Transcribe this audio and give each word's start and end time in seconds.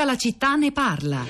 Tutta 0.00 0.12
la 0.12 0.18
città 0.18 0.54
ne 0.54 0.72
parla. 0.72 1.22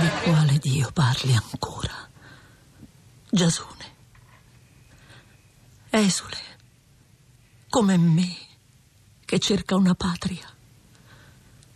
Di 0.00 0.08
quale 0.24 0.58
Dio 0.58 0.90
parli 0.92 1.32
ancora? 1.32 2.10
Giasone. 3.30 3.94
Esule. 5.90 6.38
Come 7.68 7.96
me, 7.96 8.36
che 9.24 9.38
cerca 9.38 9.76
una 9.76 9.94
patria. 9.94 10.52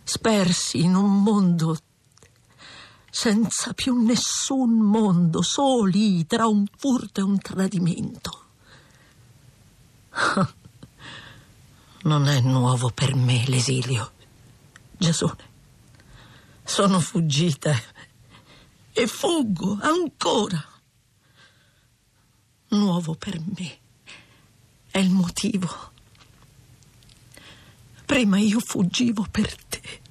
Spersi 0.03 0.81
in 0.81 0.95
un 0.95 1.23
mondo 1.23 1.77
senza 3.09 3.71
più 3.71 3.95
nessun 3.95 4.71
mondo, 4.71 5.41
soli 5.41 6.25
tra 6.25 6.47
un 6.47 6.65
furto 6.75 7.21
e 7.21 7.23
un 7.23 7.39
tradimento. 7.39 8.43
Non 12.01 12.27
è 12.27 12.39
nuovo 12.39 12.89
per 12.91 13.13
me 13.13 13.43
l'esilio, 13.47 14.13
Giasone. 14.97 15.47
Sono 16.63 16.99
fuggita 16.99 17.77
e 18.93 19.07
fuggo 19.07 19.77
ancora. 19.81 20.65
Nuovo 22.69 23.15
per 23.15 23.39
me 23.39 23.79
è 24.91 24.99
il 24.99 25.09
motivo. 25.09 25.91
Prima 28.05 28.39
io 28.39 28.59
fuggivo 28.59 29.25
per 29.29 29.55
te. 29.65 30.01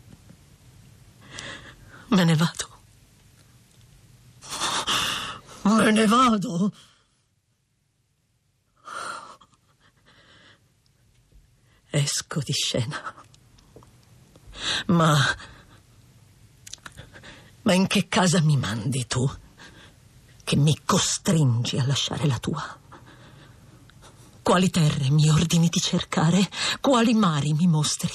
Me 2.08 2.24
ne 2.24 2.36
vado. 2.36 2.68
Me 5.62 5.90
ne 5.90 6.06
vado. 6.06 6.72
Esco 12.30 12.42
di 12.44 12.52
scena. 12.52 13.14
Ma. 14.88 15.16
Ma 17.62 17.72
in 17.72 17.86
che 17.86 18.06
casa 18.06 18.42
mi 18.42 18.58
mandi 18.58 19.06
tu? 19.06 19.28
Che 20.44 20.56
mi 20.56 20.78
costringi 20.84 21.78
a 21.78 21.86
lasciare 21.86 22.26
la 22.26 22.38
tua? 22.38 22.78
Quali 24.42 24.68
terre 24.68 25.08
mi 25.08 25.30
ordini 25.30 25.68
di 25.68 25.80
cercare? 25.80 26.46
Quali 26.80 27.14
mari 27.14 27.54
mi 27.54 27.66
mostri? 27.66 28.12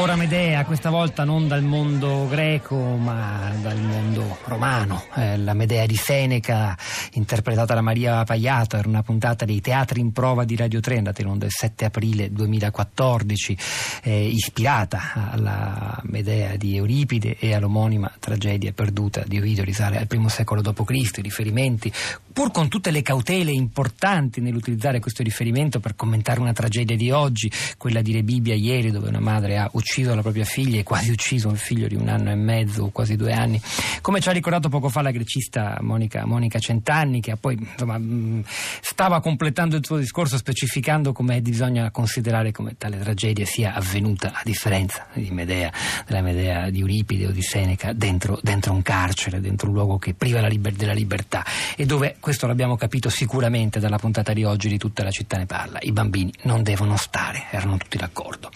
Ancora 0.00 0.16
Medea, 0.16 0.64
questa 0.64 0.88
volta 0.88 1.24
non 1.24 1.46
dal 1.46 1.62
mondo 1.62 2.26
greco 2.26 2.74
ma 2.74 3.52
dal 3.60 3.78
mondo 3.82 4.38
romano. 4.44 5.04
Eh, 5.14 5.36
la 5.36 5.52
Medea 5.52 5.84
di 5.84 5.94
Seneca, 5.94 6.74
interpretata 7.12 7.74
da 7.74 7.82
Maria 7.82 8.24
Paiato, 8.24 8.78
era 8.78 8.88
una 8.88 9.02
puntata 9.02 9.44
dei 9.44 9.60
teatri 9.60 10.00
in 10.00 10.12
prova 10.12 10.44
di 10.44 10.56
Radio 10.56 10.80
3, 10.80 10.96
andata 10.96 11.20
in 11.20 11.28
onda 11.28 11.44
il 11.44 11.52
7 11.54 11.84
aprile 11.84 12.32
2014, 12.32 13.58
eh, 14.04 14.26
ispirata 14.26 15.28
alla 15.32 16.00
Medea 16.04 16.56
di 16.56 16.76
Euripide 16.76 17.36
e 17.38 17.52
all'omonima 17.52 18.10
tragedia 18.18 18.72
perduta 18.72 19.22
di 19.26 19.36
Ovidio, 19.36 19.64
risale 19.64 19.98
al 19.98 20.06
primo 20.06 20.28
secolo 20.28 20.62
d.C., 20.62 21.18
i 21.18 21.20
riferimenti, 21.20 21.92
pur 22.32 22.50
con 22.52 22.68
tutte 22.68 22.90
le 22.90 23.02
cautele 23.02 23.52
importanti 23.52 24.40
nell'utilizzare 24.40 24.98
questo 24.98 25.22
riferimento 25.22 25.78
per 25.78 25.94
commentare 25.94 26.40
una 26.40 26.54
tragedia 26.54 26.96
di 26.96 27.10
oggi, 27.10 27.52
quella 27.76 28.00
di 28.00 28.12
Rebibia 28.12 28.54
ieri, 28.54 28.90
dove 28.90 29.08
una 29.08 29.20
madre 29.20 29.58
ha 29.58 29.68
ucciso 29.72 29.88
ucciso 29.90 30.14
la 30.14 30.22
propria 30.22 30.44
figlia 30.44 30.78
e 30.78 30.82
quasi 30.84 31.10
ucciso 31.10 31.48
un 31.48 31.56
figlio 31.56 31.88
di 31.88 31.96
un 31.96 32.08
anno 32.08 32.30
e 32.30 32.36
mezzo, 32.36 32.90
quasi 32.92 33.16
due 33.16 33.32
anni. 33.32 33.60
Come 34.00 34.20
ci 34.20 34.28
ha 34.28 34.32
ricordato 34.32 34.68
poco 34.68 34.88
fa 34.88 35.02
la 35.02 35.10
grecista 35.10 35.78
Monica, 35.80 36.24
Monica 36.26 36.60
Centanni, 36.60 37.20
che 37.20 37.34
poi 37.36 37.58
insomma, 37.58 37.98
mm, 37.98 38.42
stava 38.80 39.20
completando 39.20 39.74
il 39.74 39.84
suo 39.84 39.98
discorso 39.98 40.36
specificando 40.36 41.12
come 41.12 41.40
bisogna 41.40 41.90
considerare 41.90 42.52
come 42.52 42.76
tale 42.78 43.00
tragedia 43.00 43.44
sia 43.44 43.74
avvenuta, 43.74 44.32
a 44.32 44.42
differenza 44.44 45.08
di 45.12 45.28
Medea, 45.32 45.72
della 46.06 46.22
Medea 46.22 46.70
di 46.70 46.78
Euripide 46.78 47.26
o 47.26 47.32
di 47.32 47.42
Seneca, 47.42 47.92
dentro, 47.92 48.38
dentro 48.42 48.72
un 48.72 48.82
carcere, 48.82 49.40
dentro 49.40 49.66
un 49.66 49.74
luogo 49.74 49.98
che 49.98 50.14
priva 50.14 50.46
liber- 50.46 50.76
della 50.76 50.92
libertà 50.92 51.44
e 51.74 51.84
dove, 51.84 52.16
questo 52.20 52.46
l'abbiamo 52.46 52.76
capito 52.76 53.08
sicuramente 53.08 53.80
dalla 53.80 53.98
puntata 53.98 54.32
di 54.32 54.44
oggi 54.44 54.68
di 54.68 54.78
tutta 54.78 55.02
la 55.02 55.10
città 55.10 55.36
ne 55.36 55.46
parla, 55.46 55.80
i 55.82 55.90
bambini 55.90 56.32
non 56.42 56.62
devono 56.62 56.96
stare, 56.96 57.46
erano 57.50 57.76
tutti 57.76 57.98
d'accordo. 57.98 58.50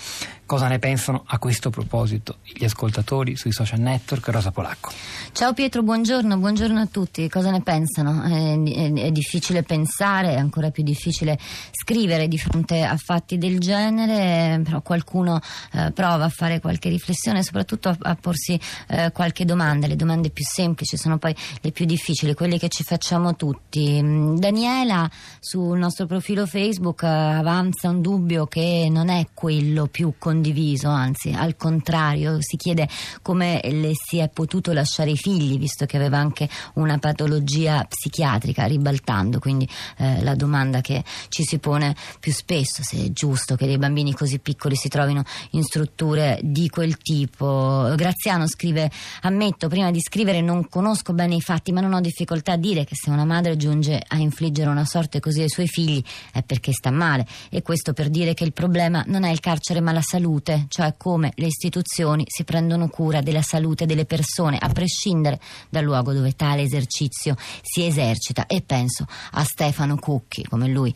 Cosa 0.47 0.69
ne 0.69 0.79
pensano 0.79 1.25
a 1.27 1.39
questo 1.39 1.71
proposito 1.71 2.37
gli 2.43 2.65
ascoltatori 2.65 3.35
sui 3.35 3.51
social 3.51 3.81
network? 3.81 4.29
Rosa 4.29 4.51
Polacco. 4.51 4.93
Ciao 5.33 5.55
Pietro, 5.55 5.83
buongiorno, 5.83 6.37
buongiorno 6.37 6.81
a 6.81 6.87
tutti. 6.87 7.31
Cosa 7.31 7.51
ne 7.51 7.63
pensano? 7.63 8.23
È, 8.23 8.63
è, 8.63 8.93
è, 8.93 9.11
difficile 9.11 9.63
pensare, 9.63 10.35
è 10.35 10.37
ancora 10.37 10.71
più 10.71 10.83
difficile 10.83 11.39
scrivere 11.73 12.29
di 12.29 12.37
fronte 12.37 12.83
a 12.83 12.95
fatti 12.99 13.39
del 13.39 13.59
genere, 13.59 14.61
però 14.63 14.83
qualcuno 14.83 15.41
eh, 15.73 15.93
prova 15.93 16.25
a 16.25 16.29
fare 16.29 16.61
qualche 16.61 16.91
riflessione, 16.91 17.43
soprattutto 17.43 17.89
a, 17.89 17.97
a 18.03 18.15
porsi 18.15 18.61
eh, 18.89 19.13
qualche 19.13 19.47
domanda. 19.47 19.87
Le 19.87 19.97
domande 19.97 20.29
più 20.29 20.45
semplici 20.45 20.99
sono 20.99 21.17
poi 21.17 21.35
le 21.63 21.73
più 21.73 21.87
difficili, 21.87 22.35
quelle 22.35 22.59
che 22.59 22.69
ci 22.69 22.83
facciamo 22.83 23.35
tutti. 23.35 23.99
Mm, 24.03 24.37
Daniela 24.37 25.11
sul 25.41 25.79
nostro 25.79 26.05
profilo 26.05 26.45
Facebook 26.45 27.03
eh, 27.03 27.07
avanza 27.07 27.89
un 27.89 28.03
dubbio 28.03 28.47
che 28.47 28.89
non 28.91 29.09
è 29.09 29.29
quello 29.33 29.87
più 29.87 30.13
condiviso 30.19 30.33
condiviso, 30.35 30.89
anzi 30.89 31.31
al 31.31 31.57
contrario 31.57 32.39
si 32.41 32.57
chiede 32.57 32.89
come 33.23 33.61
le 33.63 33.93
si 33.95 34.19
è 34.19 34.29
potuto 34.29 34.73
lasciare 34.73 35.11
i 35.11 35.17
figli 35.17 35.59
visto 35.59 35.87
che 35.87 35.97
aveva 35.97 36.19
anche 36.19 36.49
una 36.75 36.99
patologia 36.99 37.85
psichiatrica 37.85 38.65
ribaltando 38.65 39.39
quindi 39.39 39.69
eh, 39.99 40.23
la 40.25 40.35
domanda 40.35 40.81
che 40.81 41.05
ci 41.29 41.45
si 41.45 41.59
pone 41.59 41.95
più 42.19 42.33
spesso 42.33 42.83
se 42.83 43.05
è 43.05 43.13
giusto 43.13 43.55
che 43.55 43.67
dei 43.67 43.79
bambini 43.79 44.13
così 44.13 44.41
piccoli 44.41 44.75
si 44.75 44.89
trovino 44.89 45.23
in 45.51 45.63
strutture 45.63 46.41
di 46.43 46.69
quel 46.69 46.99
tipo. 46.99 47.93
Graziano 47.95 48.49
scrive 48.49 48.91
ammetto 49.23 49.69
prima 49.69 49.93
di 49.93 50.01
scrivere 50.01 50.41
non 50.41 50.69
conosco 50.69 51.13
bene 51.13 51.37
i 51.37 51.41
fatti 51.41 51.71
ma 51.71 51.81
non 51.81 51.93
ho 51.93 52.01
difficoltà 52.01 52.53
a 52.53 52.57
dire 52.57 52.85
che 52.85 52.97
se 52.97 53.11
una 53.11 53.25
madre 53.25 53.57
giunge 53.57 54.03
a 54.05 54.17
infliggere 54.17 54.69
una 54.69 54.85
sorte 54.85 55.21
così 55.21 55.43
ai 55.43 55.49
suoi 55.49 55.69
figli 55.69 56.03
è 56.33 56.43
perché 56.43 56.73
sta 56.73 56.91
male 56.91 57.25
e 57.51 57.63
questo 57.63 57.93
per 57.93 58.09
dire 58.09 58.35
che 58.35 58.43
il 58.43 58.53
problema 58.53 59.05
non 59.07 59.23
è 59.23 59.31
il 59.31 59.39
carcere 59.39 59.81
ma 59.81 59.93
la 59.93 60.03
salute 60.03 60.23
salute, 60.25 60.65
cioè 60.69 60.95
come 60.97 61.33
le 61.37 61.47
istituzioni 61.47 62.25
si 62.27 62.45
prendono 62.45 62.89
cura 62.89 63.21
della 63.21 63.43
salute 63.43 63.85
delle 63.85 64.07
persone, 64.07 64.57
a 64.59 64.69
prescindere 64.71 65.39
dal 65.69 65.85
luogo 65.85 66.15
dove 66.15 66.35
tale 66.35 66.63
esercizio 66.63 67.37
si 67.61 67.85
esercita. 67.85 68.47
E 68.47 68.63
penso 68.63 69.07
a 69.33 69.45
Stefano 69.45 69.97
Cucchi, 69.97 70.45
come 70.45 70.69
lui. 70.69 70.95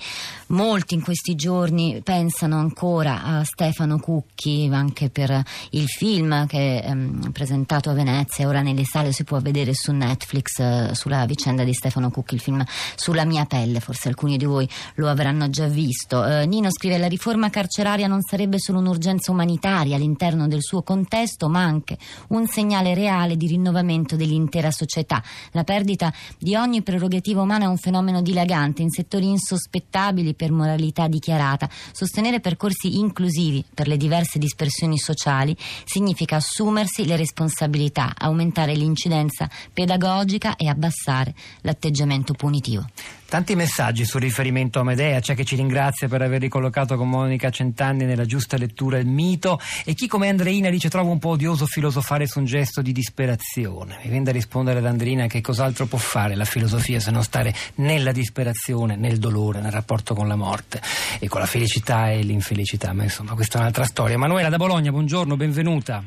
Molti 0.48 0.94
in 0.94 1.02
questi 1.02 1.34
giorni 1.34 2.00
pensano 2.02 2.58
ancora 2.58 3.22
a 3.22 3.44
Stefano 3.44 3.98
Cucchi 3.98 4.68
anche 4.72 5.10
per 5.10 5.42
il 5.70 5.86
film 5.86 6.46
che 6.46 6.80
è 6.80 6.88
ehm, 6.88 7.30
presentato 7.32 7.90
a 7.90 7.92
Venezia, 7.92 8.48
ora 8.48 8.62
nelle 8.62 8.84
sale 8.84 9.12
si 9.12 9.24
può 9.24 9.38
vedere 9.40 9.74
su 9.74 9.92
Netflix 9.92 10.58
eh, 10.58 10.90
sulla 10.94 11.26
vicenda 11.26 11.64
di 11.64 11.74
Stefano 11.74 12.10
Cucchi, 12.10 12.34
il 12.34 12.40
film 12.40 12.64
Sulla 12.94 13.24
mia 13.24 13.44
pelle, 13.44 13.80
forse 13.80 14.08
alcuni 14.08 14.36
di 14.36 14.44
voi 14.44 14.68
lo 14.94 15.08
avranno 15.08 15.50
già 15.50 15.66
visto. 15.66 16.24
Eh, 16.24 16.46
Nino 16.46 16.70
scrive 16.70 16.96
la 16.98 17.08
riforma 17.08 17.50
carceraria 17.50 18.06
non 18.06 18.22
sarebbe 18.22 18.58
solo 18.58 18.78
un'urgenza 18.78 19.17
emergenza 19.18 19.32
umanitaria 19.32 19.96
all'interno 19.96 20.46
del 20.46 20.62
suo 20.62 20.82
contesto, 20.82 21.48
ma 21.48 21.62
anche 21.62 21.98
un 22.28 22.46
segnale 22.46 22.94
reale 22.94 23.36
di 23.36 23.46
rinnovamento 23.46 24.16
dell'intera 24.16 24.70
società. 24.70 25.22
La 25.52 25.64
perdita 25.64 26.12
di 26.38 26.54
ogni 26.54 26.82
prerogativa 26.82 27.42
umana 27.42 27.64
è 27.64 27.68
un 27.68 27.76
fenomeno 27.76 28.22
dilagante 28.22 28.82
in 28.82 28.90
settori 28.90 29.26
insospettabili 29.28 30.34
per 30.34 30.52
moralità 30.52 31.08
dichiarata. 31.08 31.68
Sostenere 31.92 32.40
percorsi 32.40 32.98
inclusivi 32.98 33.64
per 33.74 33.88
le 33.88 33.96
diverse 33.96 34.38
dispersioni 34.38 34.98
sociali 34.98 35.56
significa 35.84 36.36
assumersi 36.36 37.04
le 37.04 37.16
responsabilità, 37.16 38.14
aumentare 38.16 38.74
l'incidenza 38.74 39.48
pedagogica 39.72 40.56
e 40.56 40.68
abbassare 40.68 41.34
l'atteggiamento 41.62 42.34
punitivo. 42.34 42.86
Tanti 43.30 43.54
messaggi 43.54 44.06
sul 44.06 44.22
riferimento 44.22 44.80
a 44.80 44.84
Medea, 44.84 45.20
c'è 45.20 45.34
chi 45.34 45.44
ci 45.44 45.54
ringrazia 45.54 46.08
per 46.08 46.22
aver 46.22 46.40
ricollocato 46.40 46.96
con 46.96 47.10
Monica 47.10 47.50
Centanni 47.50 48.06
nella 48.06 48.25
giusta 48.25 48.56
lettura 48.56 48.96
il 48.96 49.06
mito 49.06 49.60
e 49.84 49.92
chi 49.92 50.06
come 50.06 50.30
Andreina 50.30 50.70
dice 50.70 50.88
trova 50.88 51.10
un 51.10 51.19
po' 51.19 51.28
odioso 51.28 51.66
filosofare 51.66 52.26
su 52.26 52.38
un 52.38 52.46
gesto 52.46 52.80
di 52.80 52.90
disperazione. 52.90 53.98
Mi 54.02 54.08
viene 54.08 54.25
da 54.25 54.32
rispondere 54.32 54.78
ad 54.78 54.86
Andreina 54.86 55.26
che 55.26 55.42
cos'altro 55.42 55.84
può 55.84 55.98
fare 55.98 56.36
la 56.36 56.46
filosofia 56.46 57.00
se 57.00 57.10
non 57.10 57.22
stare 57.22 57.54
nella 57.75 58.12
disperazione, 58.12 58.96
nel 58.96 59.19
dolore, 59.19 59.60
nel 59.60 59.72
rapporto 59.72 60.14
con 60.14 60.26
la 60.26 60.36
morte 60.36 60.81
e 61.19 61.28
con 61.28 61.40
la 61.40 61.46
felicità 61.46 62.10
e 62.10 62.22
l'infelicità, 62.22 62.94
ma 62.94 63.02
insomma 63.02 63.34
questa 63.34 63.58
è 63.58 63.60
un'altra 63.60 63.84
storia. 63.84 64.16
Manuela 64.16 64.48
da 64.48 64.56
Bologna, 64.56 64.90
buongiorno, 64.90 65.36
benvenuta. 65.36 66.02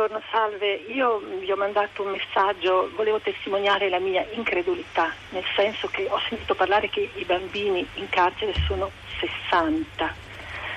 Buongiorno, 0.00 0.24
salve. 0.32 0.72
Io 0.94 1.18
vi 1.18 1.52
ho 1.52 1.56
mandato 1.56 2.02
un 2.02 2.12
messaggio, 2.12 2.90
volevo 2.96 3.20
testimoniare 3.20 3.90
la 3.90 3.98
mia 3.98 4.24
incredulità, 4.30 5.12
nel 5.28 5.44
senso 5.54 5.88
che 5.88 6.06
ho 6.08 6.18
sentito 6.26 6.54
parlare 6.54 6.88
che 6.88 7.10
i 7.16 7.24
bambini 7.26 7.86
in 7.96 8.08
carcere 8.08 8.54
sono 8.66 8.90
60. 9.18 10.14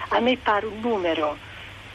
A 0.09 0.19
me 0.19 0.35
pare 0.35 0.65
un 0.65 0.77
numero 0.81 1.37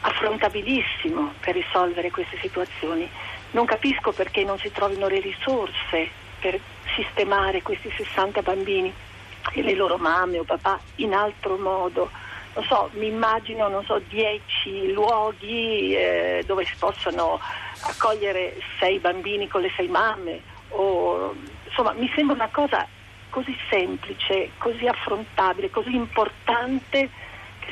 affrontabilissimo 0.01 1.35
per 1.39 1.53
risolvere 1.53 2.09
queste 2.09 2.39
situazioni. 2.41 3.07
Non 3.51 3.65
capisco 3.65 4.11
perché 4.11 4.43
non 4.43 4.57
si 4.57 4.71
trovino 4.71 5.07
le 5.07 5.19
risorse 5.19 6.09
per 6.39 6.59
sistemare 6.95 7.61
questi 7.61 7.91
60 7.95 8.41
bambini. 8.41 8.91
e 9.53 9.61
le 9.61 9.75
loro 9.75 9.97
mamme 9.97 10.39
o 10.39 10.43
papà 10.43 10.79
in 10.95 11.13
altro 11.13 11.57
modo. 11.57 12.09
Non 12.55 12.65
so, 12.65 12.89
mi 12.93 13.07
immagino, 13.07 13.67
non 13.67 13.83
so, 13.85 14.01
dieci 14.09 14.91
luoghi 14.91 15.95
eh, 15.95 16.43
dove 16.45 16.65
si 16.65 16.75
possono 16.77 17.39
accogliere 17.81 18.57
sei 18.79 18.99
bambini 18.99 19.47
con 19.47 19.61
le 19.61 19.71
sei 19.75 19.87
mamme 19.87 20.41
o 20.69 21.33
insomma 21.65 21.93
mi 21.93 22.11
sembra 22.13 22.35
una 22.35 22.49
cosa 22.51 22.85
così 23.29 23.55
semplice, 23.69 24.51
così 24.57 24.85
affrontabile, 24.87 25.69
così 25.69 25.95
importante 25.95 27.09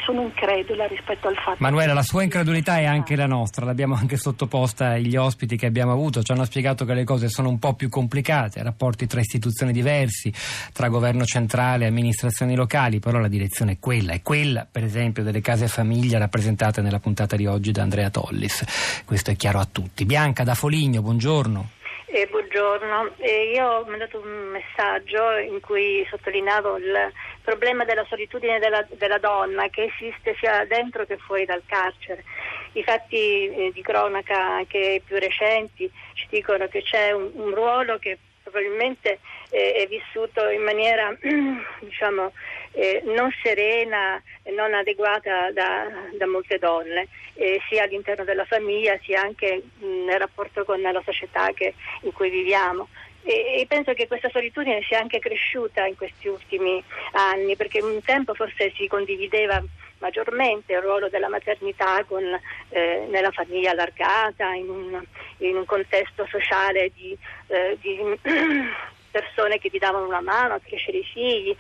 sono 0.05 0.21
incredula 0.21 0.87
rispetto 0.87 1.27
al 1.27 1.35
fatto 1.35 1.57
Manuela, 1.59 1.93
la 1.93 2.01
sua 2.01 2.23
incredulità 2.23 2.77
è 2.77 2.85
anche 2.85 3.15
la 3.15 3.25
nostra, 3.25 3.65
l'abbiamo 3.65 3.95
anche 3.95 4.17
sottoposta 4.17 4.89
agli 4.89 5.15
ospiti 5.15 5.57
che 5.57 5.65
abbiamo 5.65 5.91
avuto, 5.91 6.23
ci 6.23 6.31
hanno 6.31 6.45
spiegato 6.45 6.85
che 6.85 6.93
le 6.93 7.03
cose 7.03 7.29
sono 7.29 7.49
un 7.49 7.59
po' 7.59 7.73
più 7.73 7.89
complicate, 7.89 8.63
rapporti 8.63 9.07
tra 9.07 9.19
istituzioni 9.19 9.71
diversi, 9.71 10.33
tra 10.73 10.89
governo 10.89 11.25
centrale 11.25 11.85
e 11.85 11.87
amministrazioni 11.87 12.55
locali, 12.55 12.99
però 12.99 13.19
la 13.19 13.27
direzione 13.27 13.73
è 13.73 13.77
quella, 13.79 14.13
è 14.13 14.21
quella 14.21 14.67
per 14.69 14.83
esempio 14.83 15.23
delle 15.23 15.41
case 15.41 15.67
famiglia 15.67 16.17
rappresentate 16.17 16.81
nella 16.81 16.99
puntata 16.99 17.35
di 17.35 17.45
oggi 17.45 17.71
da 17.71 17.83
Andrea 17.83 18.09
Tollis, 18.09 19.03
questo 19.05 19.31
è 19.31 19.35
chiaro 19.35 19.59
a 19.59 19.67
tutti. 19.69 20.05
Bianca 20.05 20.43
da 20.43 20.55
Foligno, 20.55 21.01
buongiorno. 21.01 21.76
Eh, 22.09 22.25
buongiorno, 22.27 23.15
eh, 23.17 23.51
io 23.53 23.67
ho 23.67 23.83
mandato 23.83 24.21
un 24.21 24.51
messaggio 24.51 25.35
in 25.35 25.59
cui 25.59 26.07
sottolineavo 26.09 26.77
il 26.77 27.11
problema 27.41 27.83
della 27.83 28.05
solitudine 28.05 28.59
della, 28.59 28.87
della, 28.91 29.17
donna 29.17 29.67
che 29.67 29.91
esiste 29.93 30.33
sia 30.39 30.63
dentro 30.63 31.05
che 31.05 31.17
fuori 31.17 31.43
dal 31.43 31.63
carcere. 31.65 32.23
I 32.71 32.83
fatti 32.83 33.49
eh, 33.49 33.71
di 33.73 33.81
cronaca 33.81 34.39
anche 34.39 35.01
più 35.05 35.17
recenti 35.19 35.91
ci 36.13 36.27
dicono 36.29 36.69
che 36.69 36.81
c'è 36.81 37.11
un, 37.11 37.29
un 37.33 37.53
ruolo 37.53 37.99
che 37.99 38.17
probabilmente 38.41 39.19
eh, 39.49 39.73
è 39.73 39.87
vissuto 39.87 40.47
in 40.49 40.61
maniera 40.61 41.15
diciamo, 41.79 42.31
eh, 42.71 43.01
non 43.05 43.31
serena 43.41 44.21
e 44.43 44.51
non 44.51 44.73
adeguata 44.73 45.51
da, 45.51 45.87
da 46.17 46.27
molte 46.27 46.57
donne, 46.57 47.07
eh, 47.35 47.59
sia 47.69 47.83
all'interno 47.83 48.23
della 48.23 48.45
famiglia 48.45 48.97
sia 49.03 49.21
anche 49.21 49.61
nel 49.79 50.19
rapporto 50.19 50.63
con 50.63 50.81
la 50.81 51.01
società 51.03 51.51
che, 51.53 51.73
in 52.01 52.11
cui 52.11 52.29
viviamo. 52.29 52.87
E, 53.23 53.65
penso 53.67 53.93
che 53.93 54.07
questa 54.07 54.29
solitudine 54.29 54.81
sia 54.83 54.99
anche 54.99 55.19
cresciuta 55.19 55.85
in 55.85 55.97
questi 55.97 56.29
ultimi 56.29 56.81
anni, 57.11 57.57
perché 57.57 57.81
un 57.81 58.01
tempo 58.01 58.33
forse 58.33 58.71
si 58.75 58.87
condivideva 58.87 59.61
maggiormente 59.97 60.73
il 60.73 60.81
ruolo 60.81 61.09
della 61.09 61.27
maternità 61.27 62.03
con, 62.05 62.23
eh, 62.69 63.05
nella 63.09 63.31
famiglia 63.31 63.71
allargata, 63.71 64.53
in 64.53 64.69
un, 64.69 65.03
in 65.39 65.57
un 65.57 65.65
contesto 65.65 66.25
sociale 66.29 66.91
di, 66.95 67.17
eh, 67.47 67.77
di 67.81 67.99
persone 69.09 69.59
che 69.59 69.69
ti 69.69 69.77
davano 69.77 70.05
una 70.05 70.21
mano 70.21 70.55
a 70.55 70.59
crescere 70.59 70.97
i 70.97 71.03
figli. 71.03 71.55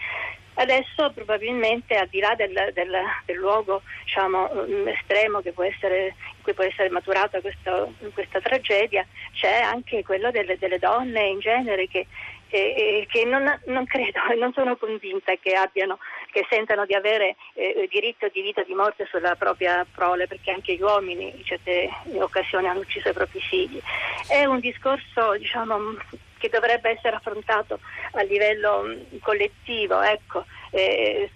Adesso 0.59 1.11
probabilmente 1.13 1.95
al 1.95 2.07
di 2.07 2.19
là 2.19 2.33
del, 2.33 2.71
del, 2.73 2.91
del 3.25 3.35
luogo 3.35 3.83
diciamo, 4.03 4.49
mm, 4.51 4.87
estremo 4.87 5.41
essere, 5.63 6.15
in 6.35 6.41
cui 6.41 6.53
può 6.53 6.63
essere 6.63 6.89
maturata 6.89 7.41
questo, 7.41 7.93
questa 8.13 8.39
tragedia, 8.39 9.05
c'è 9.33 9.61
anche 9.61 10.03
quello 10.03 10.31
delle, 10.31 10.57
delle 10.57 10.79
donne 10.79 11.27
in 11.27 11.39
genere 11.39 11.87
che, 11.87 12.07
eh, 12.49 13.05
che 13.09 13.25
non, 13.25 13.59
non, 13.65 13.85
credo 13.85 14.19
e 14.31 14.35
non 14.39 14.53
sono 14.53 14.77
convinta 14.77 15.35
che, 15.35 15.53
abbiano, 15.53 15.99
che 16.31 16.45
sentano 16.49 16.85
di 16.85 16.95
avere 16.95 17.35
eh, 17.53 17.87
diritto 17.91 18.27
di 18.31 18.41
vita 18.41 18.61
o 18.61 18.63
di 18.63 18.73
morte 18.73 19.05
sulla 19.09 19.35
propria 19.35 19.85
prole, 19.93 20.27
perché 20.27 20.51
anche 20.51 20.75
gli 20.75 20.81
uomini 20.81 21.33
in 21.35 21.43
certe 21.43 21.89
occasioni 22.15 22.67
hanno 22.67 22.79
ucciso 22.79 23.09
i 23.09 23.13
propri 23.13 23.39
figli. 23.39 23.79
È 24.27 24.45
un 24.45 24.59
discorso 24.59 25.37
diciamo, 25.37 25.97
che 26.37 26.49
dovrebbe 26.49 26.91
essere 26.91 27.15
affrontato 27.15 27.79
a 28.11 28.21
livello 28.23 28.83
mm, 28.83 29.17
collettivo, 29.21 30.01
ecco, 30.01 30.45
eh, 30.71 31.29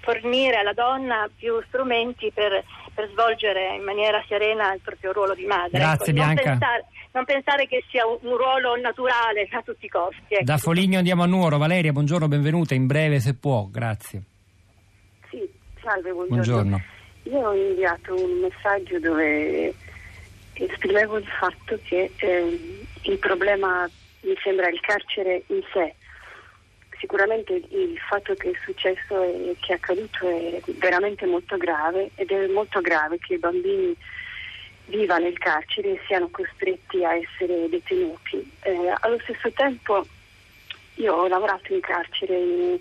fornire 0.00 0.56
alla 0.56 0.72
donna 0.72 1.28
più 1.34 1.60
strumenti 1.66 2.30
per, 2.32 2.64
per, 2.94 3.08
svolgere 3.10 3.74
in 3.76 3.82
maniera 3.82 4.22
serena 4.28 4.72
il 4.72 4.80
proprio 4.80 5.12
ruolo 5.12 5.34
di 5.34 5.44
madre. 5.44 5.78
Grazie 5.78 6.12
ecco. 6.12 6.12
Bianca. 6.12 6.42
Non 6.42 6.58
pensare, 6.58 6.84
non 7.12 7.24
pensare, 7.24 7.66
che 7.66 7.84
sia 7.90 8.06
un, 8.06 8.18
un, 8.20 8.36
ruolo 8.36 8.76
naturale 8.76 9.48
a 9.50 9.62
tutti 9.62 9.86
i 9.86 9.88
costi. 9.88 10.20
Ecco. 10.28 10.44
Da 10.44 10.58
Foligno 10.58 10.98
andiamo 10.98 11.22
a 11.22 11.26
Nuoro. 11.26 11.58
Valeria, 11.58 11.92
buongiorno, 11.92 12.28
benvenuta, 12.28 12.74
in 12.74 12.86
breve 12.86 13.20
se 13.20 13.34
può, 13.34 13.66
grazie. 13.70 14.22
Sì, 15.30 15.48
salve, 15.80 16.12
buongiorno. 16.12 16.42
buongiorno. 16.42 16.82
Io 17.24 17.48
ho 17.48 17.54
inviato 17.54 18.14
un 18.14 18.40
messaggio 18.40 18.98
dove 18.98 19.72
esprimevo 20.54 21.18
il 21.18 21.26
fatto 21.26 21.78
che 21.84 22.10
eh, 22.16 22.80
il 23.02 23.18
problema 23.18 23.88
mi 24.22 24.36
sembra 24.42 24.68
il 24.68 24.80
carcere 24.80 25.44
in 25.46 25.62
sé. 25.72 25.94
Sicuramente 26.98 27.54
il 27.54 27.98
fatto 28.08 28.34
che 28.34 28.50
è 28.50 28.58
successo 28.64 29.22
e 29.22 29.56
che 29.60 29.72
è 29.72 29.76
accaduto 29.76 30.28
è 30.28 30.60
veramente 30.78 31.26
molto 31.26 31.56
grave 31.56 32.10
ed 32.14 32.30
è 32.30 32.46
molto 32.46 32.80
grave 32.80 33.18
che 33.18 33.34
i 33.34 33.38
bambini 33.38 33.96
vivano 34.86 35.24
nel 35.24 35.38
carcere 35.38 35.92
e 35.92 36.00
siano 36.06 36.28
costretti 36.30 37.04
a 37.04 37.14
essere 37.14 37.68
detenuti. 37.68 38.48
Eh, 38.62 38.94
allo 39.00 39.18
stesso 39.22 39.50
tempo 39.52 40.06
io 40.96 41.14
ho 41.14 41.26
lavorato 41.26 41.72
in 41.72 41.80
carcere 41.80 42.36
in, 42.36 42.78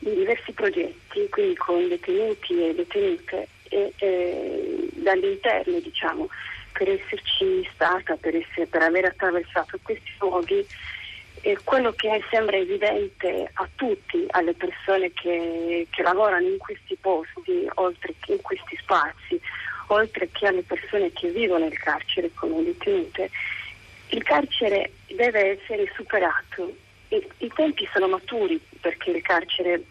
in 0.00 0.14
diversi 0.14 0.52
progetti, 0.52 1.28
quindi 1.28 1.56
con 1.56 1.86
detenuti 1.88 2.66
e 2.66 2.74
detenute 2.74 3.48
e 3.68 3.92
eh, 3.96 4.88
dall'interno 4.92 5.78
diciamo 5.80 6.28
per 6.76 6.90
esserci 6.90 7.66
stata, 7.72 8.16
per, 8.16 8.34
essere, 8.34 8.66
per 8.66 8.82
aver 8.82 9.04
attraversato 9.04 9.78
questi 9.80 10.10
luoghi, 10.18 10.66
eh, 11.42 11.56
quello 11.62 11.92
che 11.92 12.20
sembra 12.30 12.56
evidente 12.56 13.48
a 13.54 13.68
tutti, 13.76 14.26
alle 14.30 14.54
persone 14.54 15.12
che, 15.12 15.86
che 15.88 16.02
lavorano 16.02 16.46
in 16.46 16.58
questi 16.58 16.96
posti, 17.00 17.68
oltre 17.74 18.14
che 18.18 18.32
in 18.32 18.40
questi 18.42 18.76
spazi, 18.76 19.40
oltre 19.88 20.28
che 20.32 20.46
alle 20.48 20.62
persone 20.62 21.12
che 21.12 21.30
vivono 21.30 21.64
nel 21.64 21.78
carcere 21.78 22.30
come 22.34 22.64
detenute, 22.64 23.30
il 24.08 24.22
carcere 24.24 24.90
deve 25.06 25.60
essere 25.60 25.90
superato. 25.94 26.76
I, 27.08 27.24
I 27.38 27.52
tempi 27.54 27.88
sono 27.92 28.08
maturi 28.08 28.60
perché 28.80 29.10
il 29.10 29.22
carcere 29.22 29.84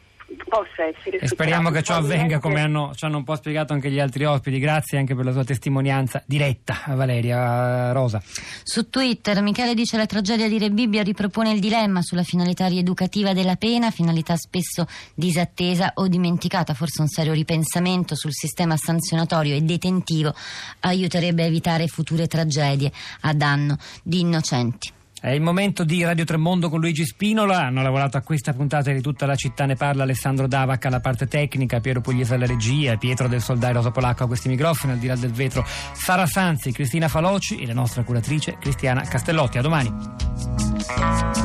possa 0.53 0.85
essere 0.85 1.17
e 1.17 1.27
speriamo 1.27 1.71
che 1.71 1.81
ciò 1.81 1.95
avvenga 1.95 2.37
come 2.37 2.61
hanno, 2.61 2.93
ci 2.93 3.05
hanno 3.05 3.17
un 3.17 3.23
po' 3.23 3.35
spiegato 3.35 3.73
anche 3.73 3.89
gli 3.89 3.99
altri 3.99 4.25
ospiti. 4.25 4.59
Grazie 4.59 4.99
anche 4.99 5.15
per 5.15 5.25
la 5.25 5.31
tua 5.31 5.43
testimonianza 5.43 6.21
diretta 6.27 6.83
Valeria 6.89 7.91
Rosa. 7.91 8.21
Su 8.63 8.87
Twitter 8.89 9.41
Michele 9.41 9.73
dice 9.73 9.97
la 9.97 10.05
tragedia 10.05 10.47
di 10.47 10.59
Re 10.59 10.69
Bibbia 10.69 11.01
ripropone 11.01 11.51
il 11.51 11.59
dilemma 11.59 12.03
sulla 12.03 12.21
finalità 12.21 12.67
rieducativa 12.67 13.33
della 13.33 13.55
pena 13.55 13.89
finalità 13.89 14.35
spesso 14.35 14.85
disattesa 15.15 15.93
o 15.95 16.07
dimenticata. 16.07 16.75
Forse 16.75 17.01
un 17.01 17.07
serio 17.07 17.33
ripensamento 17.33 18.15
sul 18.15 18.33
sistema 18.33 18.77
sanzionatorio 18.77 19.55
e 19.55 19.61
detentivo 19.61 20.33
aiuterebbe 20.81 21.43
a 21.43 21.47
evitare 21.47 21.87
future 21.87 22.27
tragedie 22.27 22.91
a 23.21 23.33
danno 23.33 23.77
di 24.03 24.19
innocenti 24.19 25.01
è 25.23 25.29
il 25.29 25.39
momento 25.39 25.85
di 25.85 26.03
Radio 26.03 26.25
Tremondo 26.25 26.67
con 26.69 26.81
Luigi 26.81 27.05
Spinola. 27.05 27.59
Hanno 27.59 27.81
lavorato 27.81 28.17
a 28.17 28.21
questa 28.21 28.51
puntata 28.51 28.91
di 28.91 28.99
tutta 28.99 29.25
la 29.25 29.35
città 29.35 29.65
ne 29.65 29.75
parla 29.75 30.03
Alessandro 30.03 30.47
Davac 30.47 30.83
alla 30.83 30.99
parte 30.99 31.27
tecnica, 31.27 31.79
Piero 31.79 32.01
Pugliese 32.01 32.33
alla 32.33 32.45
regia, 32.45 32.97
Pietro 32.97 33.29
del 33.29 33.39
Soldai 33.39 33.71
Rosa 33.71 33.89
Polacco 33.89 34.25
a 34.25 34.27
questi 34.27 34.49
microfoni, 34.49 34.91
al 34.91 34.99
di 34.99 35.07
là 35.07 35.15
del 35.15 35.31
vetro 35.31 35.65
Sara 35.93 36.25
Sanzi, 36.25 36.73
Cristina 36.73 37.07
Faloci 37.07 37.55
e 37.55 37.65
la 37.65 37.73
nostra 37.73 38.03
curatrice 38.03 38.57
Cristiana 38.59 39.03
Castellotti. 39.03 39.57
A 39.57 39.61
domani. 39.61 41.42